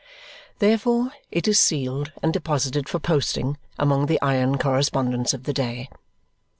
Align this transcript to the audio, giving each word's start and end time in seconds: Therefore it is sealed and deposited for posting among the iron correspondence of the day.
Therefore 0.57 1.11
it 1.29 1.47
is 1.47 1.59
sealed 1.59 2.11
and 2.23 2.33
deposited 2.33 2.89
for 2.89 2.97
posting 2.97 3.59
among 3.77 4.07
the 4.07 4.19
iron 4.19 4.57
correspondence 4.57 5.31
of 5.31 5.43
the 5.43 5.53
day. 5.53 5.89